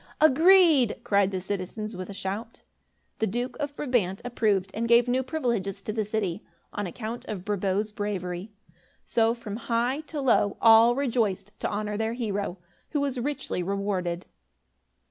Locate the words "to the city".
5.83-6.43